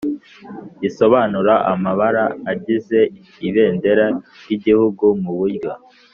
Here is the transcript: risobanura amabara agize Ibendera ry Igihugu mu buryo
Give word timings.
risobanura 0.81 1.53
amabara 1.73 2.23
agize 2.51 2.99
Ibendera 3.47 4.05
ry 4.43 4.51
Igihugu 4.57 5.05
mu 5.23 5.33
buryo 5.39 5.71